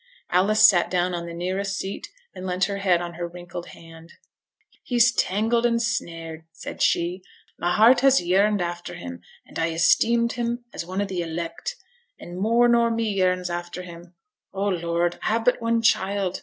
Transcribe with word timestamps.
Alice 0.31 0.67
sat 0.67 0.89
down 0.89 1.13
on 1.13 1.27
the 1.27 1.31
nearest 1.35 1.77
seat, 1.77 2.07
and 2.33 2.47
leant 2.47 2.63
her 2.63 2.79
head 2.79 3.03
on 3.03 3.13
her 3.13 3.27
wrinkled 3.27 3.67
hand. 3.67 4.13
'He's 4.81 5.11
tangled 5.11 5.63
and 5.63 5.79
snared,' 5.79 6.45
said 6.51 6.81
she; 6.81 7.21
'my 7.59 7.75
heart 7.75 7.99
has 7.99 8.19
yearned 8.19 8.63
after 8.63 8.95
him, 8.95 9.21
and 9.45 9.59
I 9.59 9.67
esteemed 9.69 10.33
him 10.33 10.65
as 10.73 10.87
one 10.87 11.03
o' 11.03 11.05
the 11.05 11.21
elect. 11.21 11.75
And 12.17 12.39
more 12.39 12.67
nor 12.67 12.89
me 12.89 13.11
yearns 13.11 13.51
after 13.51 13.83
him. 13.83 14.15
O 14.53 14.63
Lord, 14.69 15.19
I 15.21 15.27
have 15.27 15.45
but 15.45 15.61
one 15.61 15.83
child! 15.83 16.39